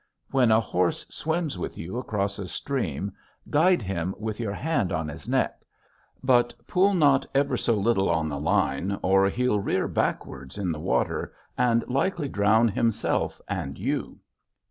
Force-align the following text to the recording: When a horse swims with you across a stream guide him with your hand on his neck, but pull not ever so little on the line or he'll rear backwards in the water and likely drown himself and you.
When 0.31 0.49
a 0.49 0.59
horse 0.59 1.05
swims 1.11 1.59
with 1.59 1.77
you 1.77 1.99
across 1.99 2.39
a 2.39 2.47
stream 2.47 3.11
guide 3.51 3.83
him 3.83 4.15
with 4.17 4.39
your 4.39 4.55
hand 4.55 4.91
on 4.91 5.07
his 5.07 5.29
neck, 5.29 5.61
but 6.23 6.55
pull 6.65 6.95
not 6.95 7.27
ever 7.35 7.55
so 7.55 7.75
little 7.75 8.09
on 8.09 8.27
the 8.27 8.39
line 8.39 8.97
or 9.03 9.29
he'll 9.29 9.59
rear 9.59 9.87
backwards 9.87 10.57
in 10.57 10.71
the 10.71 10.79
water 10.79 11.35
and 11.55 11.87
likely 11.87 12.27
drown 12.27 12.67
himself 12.69 13.39
and 13.47 13.77
you. 13.77 14.17